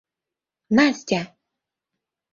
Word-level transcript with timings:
Настя! 0.79 1.19